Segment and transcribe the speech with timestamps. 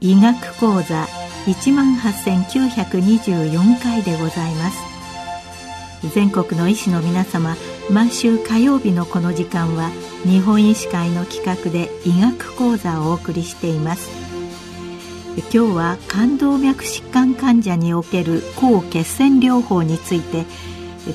[0.00, 1.06] 医学講座
[1.46, 4.91] 一万八千九百二十四回でございます。
[6.10, 7.56] 全国の医師の皆様
[7.90, 9.90] 毎週火曜日のこの時間は
[10.24, 14.10] 日本医師会の企画で医学講座をお送りしています。
[15.36, 20.44] 今日は冠動脈疾患患者における抗血栓療法について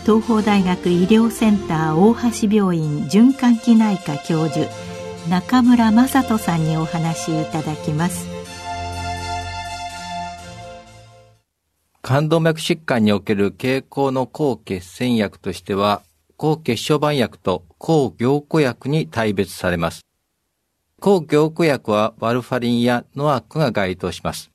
[0.05, 2.15] 東邦大学医療センター大
[2.49, 4.67] 橋病院循環器内科教授
[5.29, 8.36] 中村雅人さんにお話しいただきます。
[12.07, 16.03] 冠動脈疾患における経口の抗血栓薬としては、
[16.37, 20.05] 抗血小板薬と抗凝固薬に大別されます。
[21.01, 24.51] 抗凝固薬はワルファリンやノアックが該当します。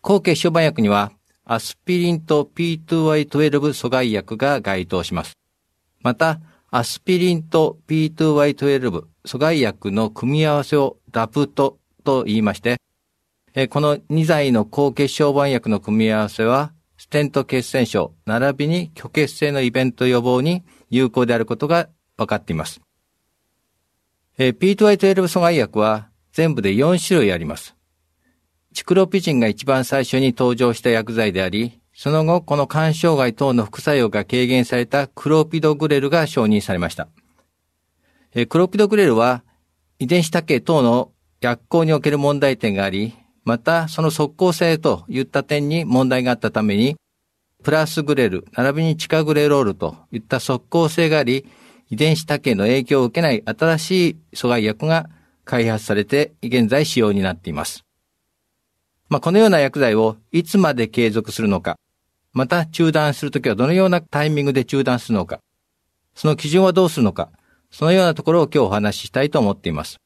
[0.00, 1.10] 抗血小板薬には
[1.44, 5.32] アスピリンと P2Y12 阻害薬が該当します。
[6.02, 6.38] また、
[6.70, 12.76] アスピリンと P2Y12 阻害薬の組み合わせをダプトと言いまして、
[13.66, 22.80] この2剤の抗血小板薬の組み合わせは、ステント血栓症、並びに虚血性のイベント予防に有効であることが分かっています。
[24.38, 27.74] P2Y12 阻害薬は全部で4種類あります。
[28.74, 37.08] チクロピジンが一番最初に登場した薬剤であり、その後、この肝障害等の副作用が軽減されたクロピドグレルが承認されました。
[38.48, 39.42] クロピドグレルは
[39.98, 43.14] 遺伝子多形等の薬効における問題点があり、
[43.48, 46.96] また、その即効性といった点に問題があったために、
[47.64, 51.46] プラスグレル、並びにチカグレロールといった即効性があり、
[51.88, 55.08] 遺伝子多形の影響を受けない新しい阻害薬が
[55.46, 57.86] 開発されて、現在使用になっています。
[59.08, 61.78] まあ、このような薬剤をいつまで継続するのか、
[62.34, 65.40] また中断するときはどのようなタイミングで中断するのか、
[66.14, 67.30] その基準はどうするのか、
[67.70, 69.96] そのようなところを今日お話ししたいと思っています。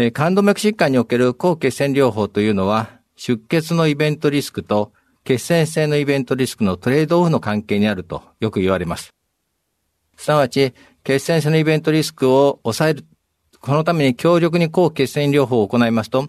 [0.00, 4.92] え、冠動脈疾患における抗血栓療法というのは、出血のイベントリスクと
[5.24, 9.12] 血栓性のイベントリスクのトレードオフの関係にあるとよく言われます。
[10.16, 10.72] すなわち、
[11.02, 13.06] 血栓性のイベントリスクを抑える。
[13.58, 16.28] このために強力に抗血栓療法を行いますと、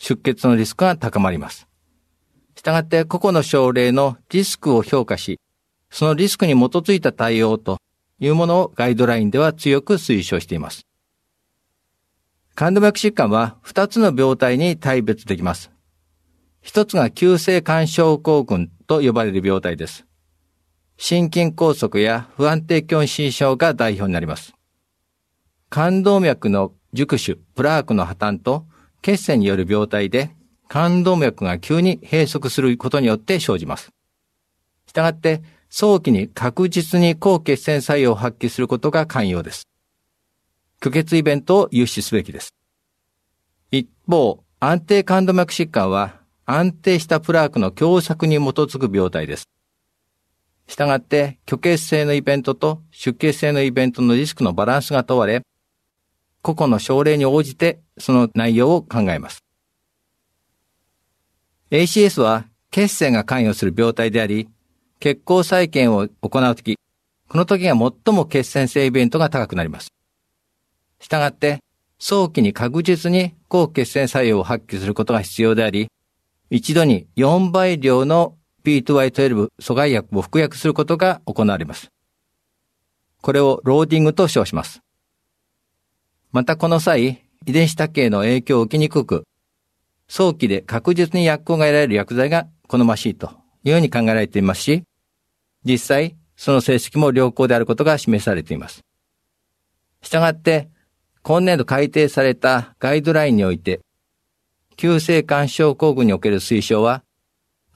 [0.00, 1.68] 出血のリスクが高まります。
[2.56, 5.38] したがって個々の症例のリスクを評価し、
[5.90, 7.78] そのリスクに基づいた対応と
[8.18, 10.86] いうものをガイドラインでは強く推奨しています。
[12.56, 15.70] 冠動脈疾患は2つの病態に大別できます。
[16.62, 20.06] 一つが急性肝症候群と呼ばれる病態です。
[20.96, 24.54] 心筋梗塞や不安定狭心症が代表になります。
[25.68, 28.64] 冠動脈の熟手、プラークの破綻と
[29.02, 30.34] 血栓による病態で、
[30.68, 33.90] 冠動脈が急に閉塞することによって生じます。
[34.86, 39.68] したがって、早期に確実に抗血栓作用を発揮することが肝要です。
[40.82, 42.54] 虚血イベントを有視すべきです。
[43.70, 49.48] 一方、安定冠動脈疾患は安定したプラークの狭窄に基づく病態です。
[50.68, 55.42] したがって、虚血性のイベントと出血性のイベントのリスクのバランスが問われ、
[56.42, 59.44] 個々の症例に応じてその内容を考えます。
[61.70, 64.48] ACS は血栓が関与する病態であり、
[65.00, 66.76] 血行再建を行うとき、
[67.28, 69.95] この時が最も血栓性イベントが高くなります。
[71.00, 71.60] したがって、
[71.98, 75.88] 早期に確実に抗血栓作用を発揮することが必要であり、
[76.50, 81.90] 一度に4倍量の P2Y12 阻害薬を服薬することが行われます。
[83.22, 84.80] これをローディングと称します。
[86.32, 89.24] またこの際、遺伝子多形の影響を受けにくく、
[90.08, 93.30] 早期で確実に薬効が得られる薬剤が好ましいと
[93.64, 94.84] いうように考えられていますし、
[95.64, 98.82] 実際、その成績も良好であることが示されています。
[100.02, 100.68] したがって、
[101.26, 103.80] 今年度改定されたガイドラインにおいて、
[104.76, 107.02] 急性肝症候群における推奨は、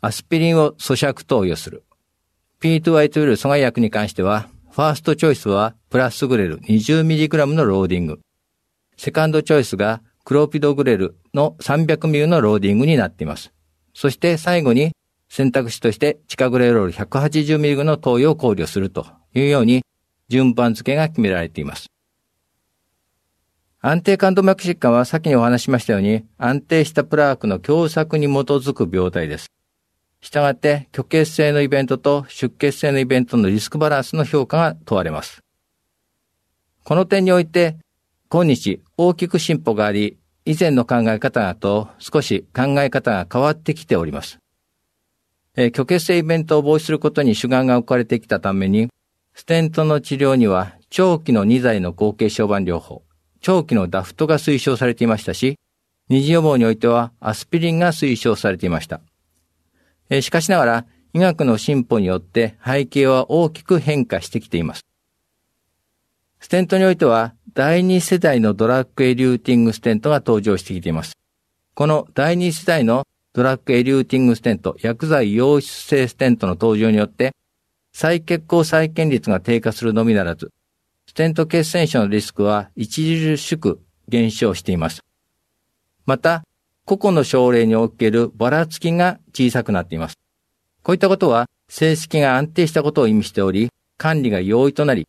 [0.01, 1.83] アスピリンを咀嚼投与する。
[2.61, 8.21] P2Y2 阻害薬に関しては、ファーストチョイスはプラスグレル 20mg のローディング。
[8.97, 13.53] セカンドチョイスがクロピドグレルの 300mg のローディングになっています。
[13.95, 14.93] そして最後に
[15.29, 19.83] 選択肢としてチカグレロール 180mg の投与を考慮するというように
[20.29, 21.90] 順番付けが決められています。
[23.83, 29.51] 安定冠動脈疾患は先にお話しましたように、安定したプラークの狭窄に基づく病態です。
[30.21, 35.43] したがって、虚血性のイベントと出血性のイベントのリスクバランスの評価が問われます。
[36.85, 37.79] この点において、
[38.29, 44.39] 今日大きく進歩があり、以前の考え方と少し考え方が変わってきております。
[45.57, 48.89] えー、虚血性イベントを防止することに主眼が置かれてきたために、
[49.33, 53.05] ステントの治療には長期の2剤の後継小板療法、
[53.41, 55.59] 長期のダフトが推奨されていましたし、
[56.09, 59.01] 二次予防においてはアスピリンが推奨されていました。
[60.21, 64.85] しかしながら、医学の進歩によって背景は大きく変化してきています。
[66.41, 71.17] ステントにおいては、第二世代のドラッグエリューティングステントが登場してきています。
[71.75, 77.35] この第二世代のドラッグエリューティングステント、薬剤溶出性ステントの登場によって、
[77.93, 80.53] 再血行再建率が低下するのみならず、
[81.11, 85.03] ステント血栓症のリスクは著しく減少しています。
[86.07, 86.45] また、
[86.85, 90.21] 個々の症例におけるばらつきが小さくなっています。
[90.85, 95.09] こういったことは、成績が安定したことを意味しており、管理が容易となり、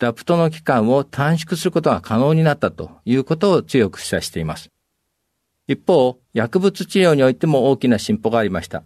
[0.00, 4.68] ラプトの期間を短縮することが可能になったということを強く示唆しています。
[5.66, 8.82] 一方、薬物治療においても大きな進歩がありました。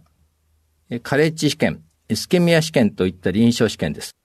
[1.03, 4.15] カレッジ試験、エスケミア試験といった臨床試験です。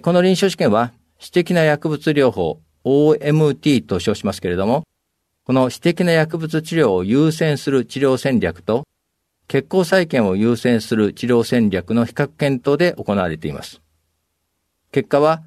[0.00, 4.86] この臨床試験は、私的な薬物療法、OMT と称しますけれども、
[5.44, 8.86] この私的な薬物治療を優先する治療戦略と、
[9.46, 13.82] 血行再建を優先する治療戦略の比較検討で行われています。
[14.92, 15.42] 結果は、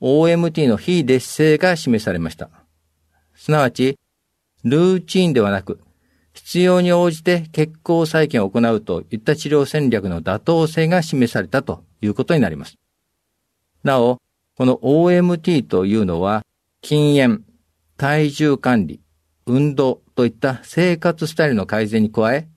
[0.00, 2.48] OMT の非劣性が示されました。
[3.34, 3.98] すなわち、
[4.62, 5.80] ルーチンではなく、
[6.34, 12.76] 必要に応じて血行再建を行うといった治療戦略の妥当性が示されたということになります。
[13.82, 14.20] なお、
[14.56, 16.42] この OMT というのは、
[16.80, 17.44] 禁煙、
[17.98, 19.02] 体重管理、
[19.44, 22.48] 運動といった生活スタイルの改善に加え、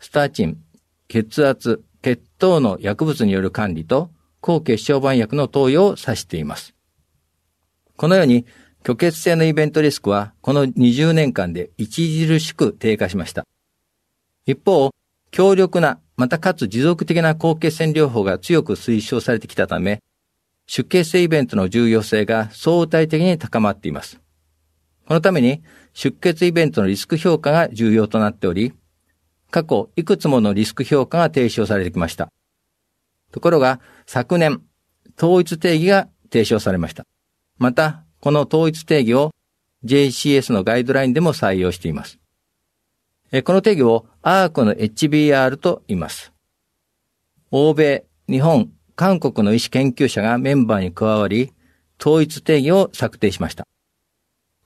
[0.00, 0.58] スターチン、
[1.06, 6.74] 血圧、血糖の薬物による管理と、抗血小板薬の投与を指しています。
[7.96, 8.44] このように、
[8.82, 13.44] 虚血性のイベントリスクは、この20年間で著しく低下しました。
[14.44, 14.90] 一方、
[15.30, 20.00] 強力な、またかつ持続的な抗血栓療法が強く推奨されてきたため、
[20.68, 24.20] 出血性イベントの重要性が相対的に高まっています。
[25.06, 25.62] このために、
[25.94, 28.74] 出血イベントのリスク評価が重要となっており、
[29.50, 32.28] 過去いくつものリスク評価が提唱されてきました。
[33.32, 34.60] ところが、昨年、
[35.16, 37.06] 統一定義が提唱されました。
[37.56, 39.32] また、この統一定義を
[39.86, 42.18] JCS のガイドラインでも採用しています。
[43.42, 46.32] この定義を ARC の HBR と言います。
[47.50, 51.52] 欧米、日本、韓国の医師研究者がメンバーに加わり、
[52.00, 53.64] 統一定義を策定しました。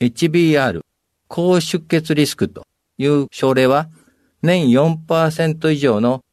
[0.01, 0.81] HBR、
[1.29, 3.91] 高出血リスクという症例は、
[4.41, 6.25] 年4%以上の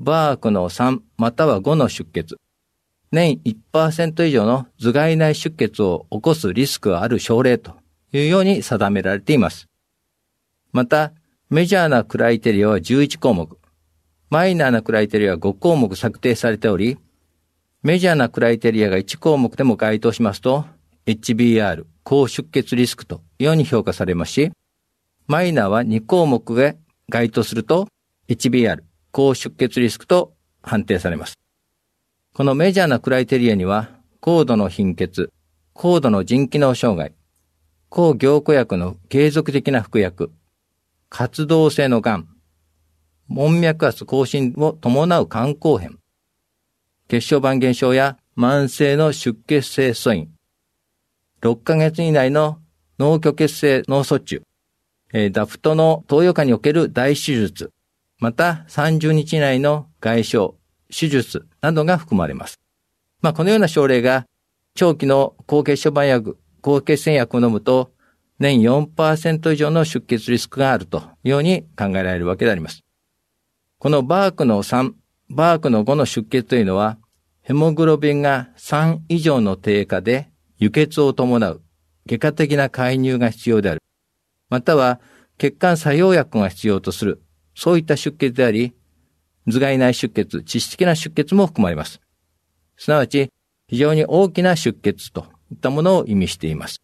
[0.00, 2.40] バークの3または5の出血、
[3.12, 7.76] 年1%以上の頭蓋内出血を起こすリスクがある症例と
[8.12, 9.68] いうように定められています。
[10.72, 11.12] また、
[11.50, 13.56] メジャーなクライテリアは11項目、
[14.28, 16.98] マイナーなクライテリアは5項目策定されており、
[17.84, 20.64] メジャーなクライテリアが1項目でも該当しますと、
[21.04, 24.52] HBR、高出血リスクというように評価されますし、
[25.26, 26.74] マイナーは2項目が
[27.10, 27.86] 該当すると、
[28.26, 28.78] HBR、
[29.12, 30.32] 高出血リスクと
[30.62, 31.34] 判定されます。
[32.32, 33.90] このメジャーなクライテリアには、
[34.20, 35.30] 高度の貧血、
[35.74, 37.12] 高度の腎機能障害、
[37.90, 40.32] 抗凝固薬の継続的な服薬、
[41.10, 42.26] 活動性の癌、
[43.28, 45.98] 門脈圧更新を伴う肝硬変、
[47.08, 50.30] 血小板減少や慢性の出血性素因、
[51.42, 52.58] 6ヶ月以内の
[52.98, 54.42] 脳虚血性脳卒中、
[55.12, 57.70] えー、ダフトの投与下における大手術、
[58.18, 60.38] また30日以内の外傷、
[60.90, 62.60] 手術などが含まれます。
[63.20, 64.26] まあ、このような症例が
[64.74, 67.92] 長期の高血小板薬、高血栓薬を飲むと
[68.38, 72.82] 年4%以上の出血リスクがあるというように考えられるわけであります。
[73.78, 74.92] このバークの3、
[75.30, 76.98] バークの5の出血というのは、
[77.42, 81.62] ヘモグロビンが3以上の低下で輸血を伴う
[82.06, 83.82] 外科的な介入が必要である。
[84.48, 85.00] または
[85.38, 87.22] 血管作用薬が必要とする。
[87.54, 88.74] そういった出血であり、
[89.46, 92.00] 頭蓋内出血、致死的な出血も含まれます。
[92.76, 93.30] すなわち、
[93.68, 96.80] 非常に大きな出血といったものを意味しています。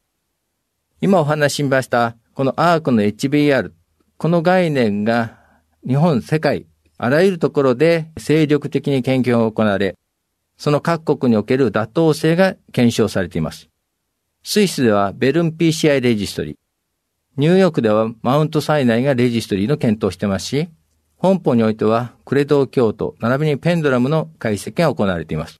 [1.01, 3.73] 今お話ししました、このアークの HBR、
[4.17, 5.39] この概念が
[5.87, 6.67] 日本、世界、
[7.03, 9.97] あらゆるところで精力的に研究が行われ、
[10.59, 13.71] その各国における妥当性が検証されています。
[14.43, 16.59] スイスではベルン PCI レジストリ、
[17.39, 20.69] ニューヨークではマウントサイナイがレジストリの検討してますし、
[21.17, 25.57] 本邦においてはクレドー京都、並びにペンドラムの解析が行われています。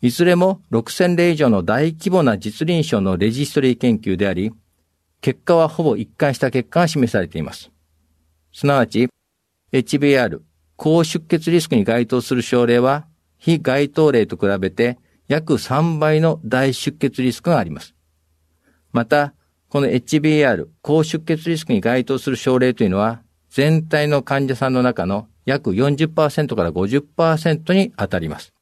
[0.00, 4.52] いずれも6000例以上の大規模な実臨床のレジストリー研究であり、
[5.20, 7.70] 結果はほぼ一貫した結果が示されています。
[8.52, 9.08] すなわち、
[9.72, 10.40] HBR、
[10.76, 13.06] 高出血リスクに該当する症例は、
[13.38, 14.98] 非該当例と比べて
[15.28, 17.94] 約3倍の大出血リスクがあります。
[18.92, 19.34] また、
[19.68, 28.52] この HBR、高出血リスクに該当する症例というのは、全体の患者さんの中の約40%から50%に当たります。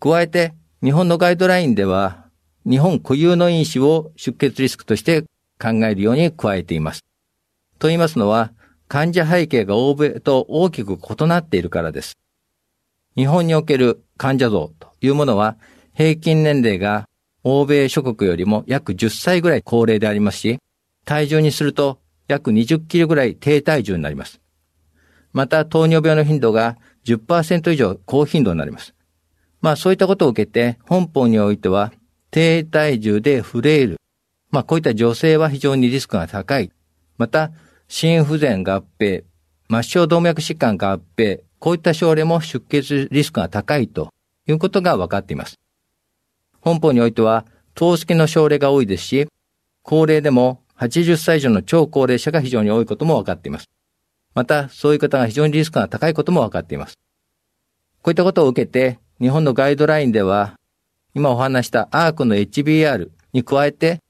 [0.00, 2.26] 加えて、日本のガイドラインでは、
[2.68, 5.22] 日本固有の因子を出血リスクとして
[5.58, 7.00] 考えるように加えています。
[7.78, 8.52] と言いますのは、
[8.88, 12.16] 患者背景が欧米と大きく異なっているからです。
[13.16, 15.56] 日本における患者像というものは、
[15.94, 17.08] 平均年齢が
[17.44, 20.58] 欧米諸国よりも約10歳ぐらい高齢でありますし、
[21.04, 24.40] 体重にすると約20キロぐらい低体重になります。
[25.32, 28.94] また、糖尿病の頻度が10%以上高頻度になります。
[29.60, 31.92] まあ、そういったことを受けて、本邦においては、
[32.30, 34.00] 低体重でフレイル。
[34.50, 36.70] まあ、こういった女性は非常にリスクが高い。
[37.18, 37.50] また、
[37.88, 39.24] 心不全合併、
[39.68, 44.12] 末梢動脈疾患合併、こういった症例も出血リスクが高いと
[44.46, 45.58] いうことが分かっています。
[46.60, 49.28] 本邦においては、糖式の症例が多いですし、
[49.82, 53.68] 高齢でも80歳以上の超高齢者が非常に多いことも分かっています。
[54.34, 56.98] また、そういう方が非常にリスクが高いことも分かっています。
[58.02, 60.58] こういったことを受けて、日本のガイドラインでは、
[61.14, 64.00] 今お話したアークの HBR に加えて、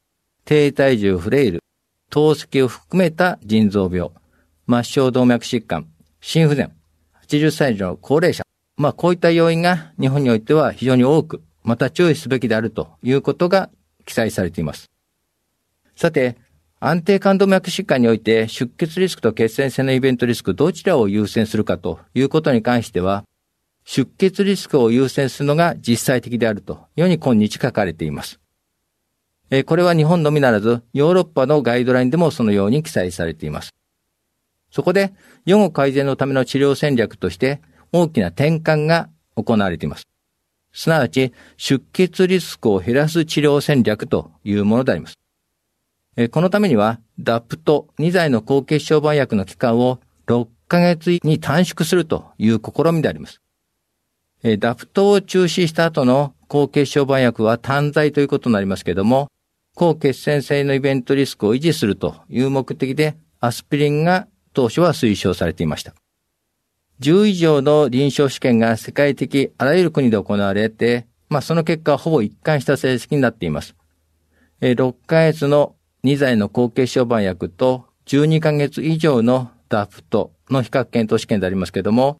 [0.44, 1.63] 低体重フレイル、
[2.14, 4.10] 透析を含めた腎臓病、
[4.68, 5.88] 末梢動脈疾患、
[6.20, 6.70] 心不全、
[7.26, 8.44] 80歳以上の高齢者、
[8.76, 13.68] まあこういった要因が日本においては非常に多く、また注意すべきであるということが
[14.06, 14.88] 記載されています。
[15.96, 16.36] さて、
[16.78, 23.24] 安定感動脈疾患において出血リスクと血栓性のイベントリスクどちらを優先するかということに関しては、
[23.84, 28.38] 出血リスクを優先するのが実際的であるというように今日書かれています。
[29.62, 33.70] これは日本のみならず、ヨーロッパのガイドラインでもそのように記載されています。
[34.70, 37.60] そこで、予後改善のための治療戦略として
[37.92, 40.08] 大きな転換が行われています。
[40.72, 45.18] すなわち、出血リスクを減らす治療戦略というものであります。
[46.30, 53.40] このためには、DAPT、2剤の高血小板薬の期間を6ヶ月に短縮するという試みであります。
[54.42, 59.30] DAPT を中止した後の高血小板薬は単剤ということになりますけれども、
[59.74, 65.94] 高血栓性のイベントリスクを維持するという目的で、アスピリンが当初は推奨されていました。
[67.00, 73.74] 10以上の臨床試験が世界的あらゆる国で行われて、まあその結果はほぼ一貫した成績になっています。
[74.60, 82.18] 6ヶ月の2剤の高血小板薬と12ヶ月以上のダプトの比較検討試験でありますけれども、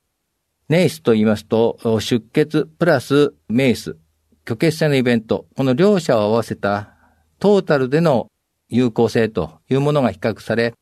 [0.69, 3.97] ネイスと言いますと、出血プラスメイス、
[4.45, 6.94] 虚血性のイベント、この両者を合わせた
[7.45, 8.31] トータルでの
[8.71, 10.75] 有効性というものが比較され、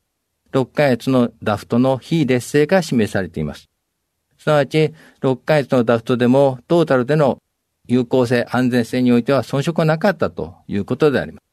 [0.53, 3.67] 6ヶ月のダフトの非劣性が示されています。
[4.37, 7.39] すなわち、6ヶ月のダフトでもトータルでの
[7.85, 11.43] 有効性、安全性においては遜色はなかったということであります。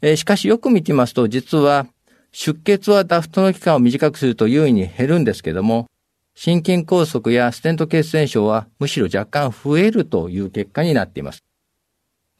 [0.00, 1.86] えー、しかしよく見てみますと、実は
[2.32, 5.90] 出血はダフトの期間を短くすると優位に減るんですけども、
[6.34, 11.44] 心筋梗塞やステント血栓症はむしろ若干増えるという結果になっています。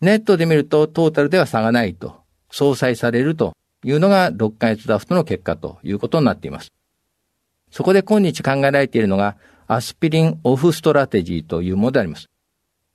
[0.00, 2.20] ネットで見るとトータルでは差がないと、
[2.50, 6.72] 相殺されるというのが6ヶ月ダフトの結果ということになっています。
[7.70, 9.36] そこで今日考えられているのが
[9.66, 12.28] アスピリンオフストラテジーというものであります。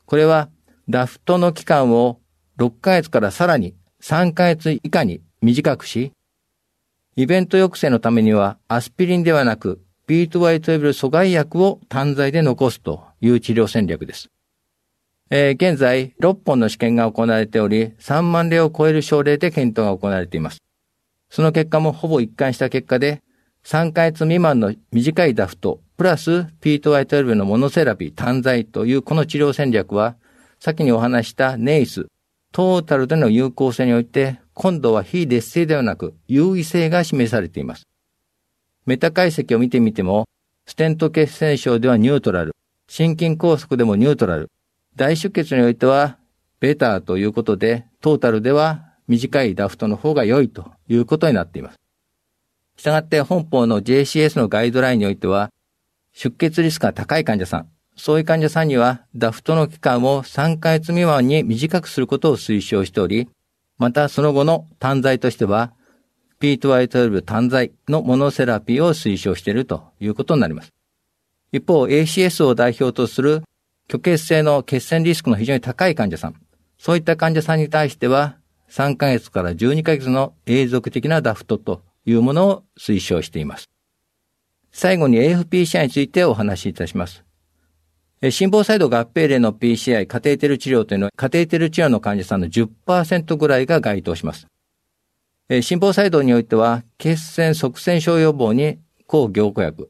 [0.06, 0.50] これは
[0.88, 2.20] DAPT の期間を
[2.58, 6.14] 6ヶ月からさらに3ヶ月以下に短くし、
[7.16, 14.30] イベント抑制のためにはアスピリンではなく P2Y12 阻害薬を単剤で残すという治療戦略です。
[15.32, 20.58] えー、現在、6本の試験が行われており、3万例を超える症例で検討が行われています。
[21.30, 23.22] その結果もほぼ一貫した結果で、
[23.64, 30.16] 3ヶ月未満の短いダフト、プラス P2Y12 のモノセラピー単剤というこの治療戦略は、
[30.60, 32.08] 先にお話したネイス、
[32.52, 37.88] トータルでの有効性において、今度は非劣性ではなく優位性が示されています。
[38.88, 40.28] メタ解析を見てみても、
[40.66, 42.56] ステント血栓症ではニュートラル、
[42.88, 44.50] 心筋梗塞でもニュートラル、
[45.00, 46.18] 大出血においては
[46.60, 51.80] ベターということで、トータルでは短いダフトの方が良いということになっています。
[52.76, 55.52] したがって本邦の JCS のガイドラインにおいては、
[56.12, 63.30] 出血リスクが高い患者さん、そういう患者さんにはダフトの期間を3ヶ月未満に短くすることを推奨しており、
[63.78, 65.72] またその後の単剤としては、
[66.42, 70.74] P2Y12 単剤のモノセラピーを推奨しているということになります。
[71.54, 73.44] 一方、ACS を代表とする
[73.92, 76.36] 虚血性の血栓リスクの非常に高い患者さん、
[76.78, 78.38] そういった患者さんに対しては、
[78.70, 83.68] 3ヶ月から12ヶ月の永続的なダフトというものを推奨しています。
[84.72, 87.24] 最後に AFPCI についてお話しいたします。
[88.30, 94.46] 心房細動合併例の PCI、カテーテル治療というのは、カテーテル治療の患者さんの10%ぐらいが該当します。
[95.62, 98.78] 心房細動においては、血栓側栓症予防に
[99.08, 99.90] 抗凝固薬。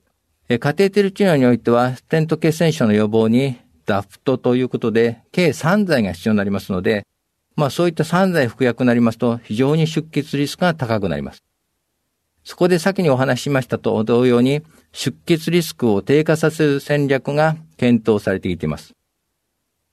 [0.60, 7.08] カテーテル治療においては、ステント血栓症の予防にダフトということで、計3剤が必要になりますので、
[7.56, 11.44] まあそういった3剤服薬になりますと、非常に出血リスクが高くなります。
[12.44, 18.94] そこで先にお話ししましたと同様に、出血リスクを低下させる戦略が検討されていています。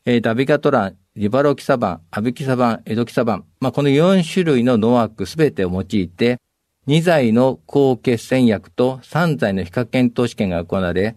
[0.05, 6.39] えー、ダビガトラン、リバロキサバン、アビキサバン、エドキサバン、まあ、この4種類のノアックすべてを用いて、
[6.87, 11.17] 2剤の抗血栓薬と3剤の比較検討試験が行われ、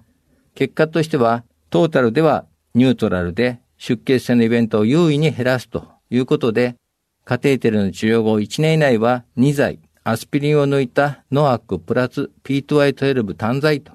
[0.55, 2.45] 結果としては、トータルでは
[2.75, 6.75] ニュートラルで出血性のイベントを優位に減らすということで、
[7.25, 13.93] カテーテルの治療後1年以内は2剤、アスピリンを抜いたノアックプラス P2Y12 単剤と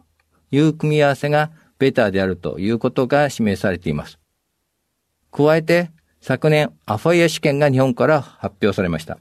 [0.50, 4.18] いう組み合わせがベターであるということが示されています。
[5.32, 5.90] 加えて、
[6.20, 9.18] 昨年アファイア試験が日本から発表されました。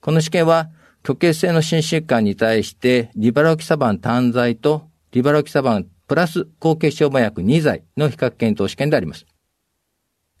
[0.00, 0.68] この試験は、
[1.02, 9.26] 虚血性の心疾患に対して、リバロキサバン単剤とリバロキサバンプラス高血小麻薬2剤の比較検討試験であります。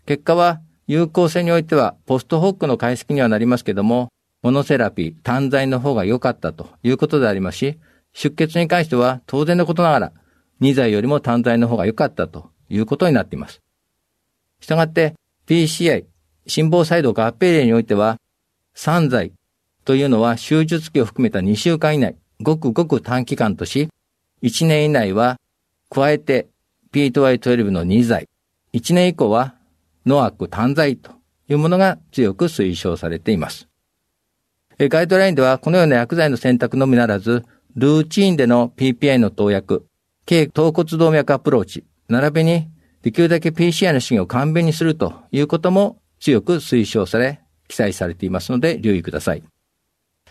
[0.04, 4.08] 結果は、有効性においては、ポストホックの解析にはなりますけども、
[4.42, 7.78] モノセラピー、単剤の方が良かったということでありますし、
[8.12, 10.12] 出血に関しては当然のことながら、
[10.60, 13.62] 2剤よりも単剤の方が良かったということになっています。
[14.58, 15.14] したがって、
[15.46, 16.04] PCI、
[16.48, 18.16] 心房細動合併例においては、
[18.74, 19.34] 3剤
[19.84, 23.88] というのは手術期を含めた2週間以内、ごくごく短期間とし、
[24.42, 25.36] 1年以内は
[25.90, 26.48] 加えて
[26.92, 28.28] P2Y12 の2剤、
[28.72, 29.54] 1年以降は
[30.06, 31.12] ノアック単剤と
[31.48, 33.68] いうものが強く推奨されています。
[34.78, 37.44] ガイドラインではこのような薬剤の選択のみならず、
[37.76, 39.86] ルーチンでの PPI の投薬、
[40.26, 42.68] 軽頭骨動脈アプローチ、並びに
[43.02, 49.42] できるだけ PCI の資源を簡便にするということも強く推奨され、記載されていますので留意ください。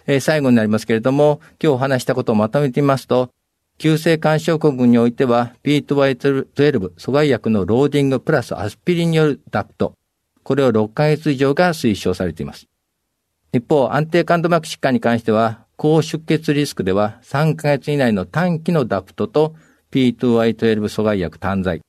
[0.08, 3.30] え、最後になりますけれども、今日お話したことをまとめてみますと、
[3.80, 9.94] 急性冠症候群においては P2Y12 阻害薬のローディングプラスアスピリンによる DAPT。
[10.44, 12.68] これを6ヶ月以上が推奨されています。
[13.54, 19.56] 一方、安定冠動脈疾患に関しては、高出血リスクでは3ヶ月以内の短期の DAPT と
[19.94, 21.82] P2Y12 阻害薬単剤。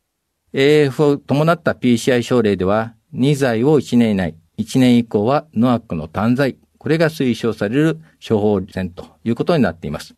[0.53, 6.57] AF を伴った PCI 症例では2剤を1年以内、1年以降は NOAC の単剤。
[6.79, 10.15] これが推奨される処方箋ということになっています。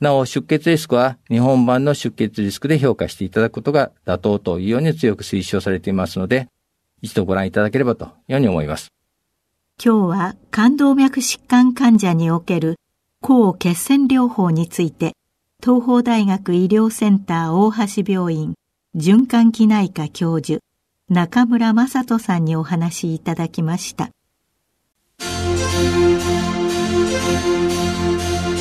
[0.00, 6.48] なお、出血リスクは日本版の出血リスクで評価していただくことが妥当というように強く推奨されていますので、
[7.02, 8.92] 一度ご覧いただければというように思います。
[9.82, 12.76] 今日は冠動脈疾患患者における
[13.22, 15.12] 抗血栓療法について、
[15.62, 17.72] 東邦大学医療センター大
[18.04, 18.54] 橋病院
[18.94, 20.60] 循環器内科教授
[21.08, 24.10] 中村正人さんにお話いただきました。